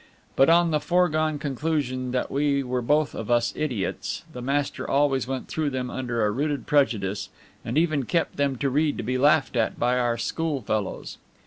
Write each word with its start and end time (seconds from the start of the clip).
But 0.35 0.49
on 0.49 0.71
the 0.71 0.79
foregone 0.79 1.37
conclusion 1.37 2.09
that 2.09 2.31
we 2.31 2.63
were 2.63 2.81
both 2.81 3.13
of 3.13 3.29
us 3.29 3.53
idiots, 3.55 4.23
the 4.33 4.41
master 4.41 4.89
always 4.89 5.27
went 5.27 5.47
through 5.47 5.69
them 5.69 5.91
under 5.91 6.25
a 6.25 6.31
rooted 6.31 6.65
prejudice, 6.65 7.29
and 7.63 7.77
even 7.77 8.05
kept 8.05 8.35
them 8.37 8.55
to 8.55 8.71
read 8.71 8.97
to 8.97 9.03
be 9.03 9.19
laughed 9.19 9.55
at 9.55 9.79
by 9.79 9.99
our 9.99 10.17
schoolfellows. 10.17 11.19